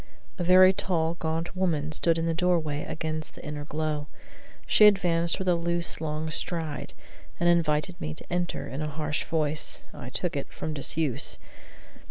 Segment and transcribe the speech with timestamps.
[0.39, 4.07] A very tall, gaunt woman stood in the doorway against the inner glow.
[4.65, 6.93] She advanced with a loose, long stride,
[7.39, 11.37] and invited me to enter in a voice harsh (I took it) from disuse.